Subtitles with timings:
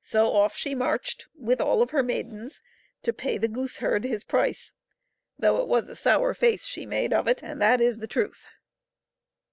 [0.00, 2.60] So off she marched, with all of her maidens,
[3.04, 4.74] to pay the gooseherd his price,
[5.38, 8.48] though it was a sour face she made of it, and that is the truth.